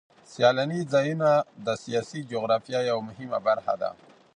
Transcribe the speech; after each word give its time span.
سیلاني 0.33 0.79
ځایونه 0.93 1.29
د 1.65 1.67
سیاسي 1.83 2.19
جغرافیه 2.31 2.79
یوه 2.89 3.03
مهمه 3.09 3.39
برخه 3.47 3.73
ده. 3.81 3.89